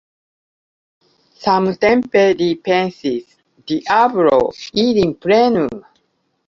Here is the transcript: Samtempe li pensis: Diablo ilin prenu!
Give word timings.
Samtempe 1.41 2.23
li 2.41 2.49
pensis: 2.69 3.39
Diablo 3.75 4.43
ilin 4.87 5.15
prenu! 5.27 5.71